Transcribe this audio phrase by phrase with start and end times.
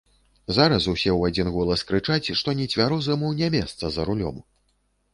[0.57, 4.47] Зараз усе ў адзін голас крычаць, што нецвярозаму не месца за рулём.